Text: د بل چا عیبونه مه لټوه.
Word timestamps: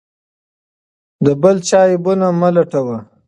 د 1.25 1.27
بل 1.41 1.55
چا 1.69 1.81
عیبونه 1.89 2.27
مه 2.39 2.49
لټوه. 2.55 2.97